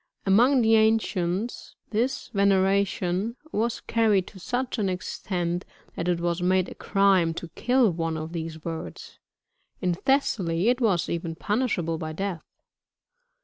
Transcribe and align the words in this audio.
Among 0.25 0.63
the 0.63 0.77
ancients, 0.77 1.75
this 1.91 2.29
veneration 2.29 3.35
was 3.51 3.81
carried 3.81 4.25
to 4.29 4.39
such 4.39 4.79
an 4.79 4.89
extent, 4.89 5.63
that 5.95 6.07
it 6.07 6.19
was 6.19 6.41
made 6.41 6.69
a 6.69 6.73
crime 6.73 7.35
to 7.35 7.49
kill 7.49 7.91
one 7.91 8.17
of 8.17 8.33
these 8.33 8.57
birds; 8.57 9.19
in 9.79 9.93
Thessaly 9.93 10.69
it 10.69 10.81
was 10.81 11.07
even 11.07 11.35
punishable 11.35 11.99
by 11.99 12.13
death. 12.13 12.47